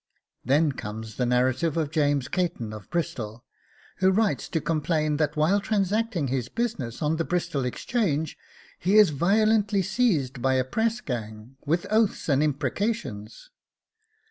Then 0.43 0.71
comes 0.71 1.17
the 1.17 1.27
narrative 1.27 1.77
of 1.77 1.91
James 1.91 2.27
Caton 2.27 2.73
of 2.73 2.89
Bristol, 2.89 3.45
who 3.97 4.09
writes 4.09 4.49
to 4.49 4.59
complain 4.59 5.17
that 5.17 5.37
while 5.37 5.59
transacting 5.61 6.27
his 6.29 6.49
business 6.49 7.03
on 7.03 7.17
the 7.17 7.23
Bristol 7.23 7.65
Exchange 7.65 8.35
he 8.79 8.97
is 8.97 9.11
violently 9.11 9.83
seized 9.83 10.41
by 10.41 10.55
a 10.55 10.63
pressgang, 10.63 11.55
with 11.67 11.85
oaths 11.91 12.27
and 12.29 12.41
imprecations. 12.41 13.51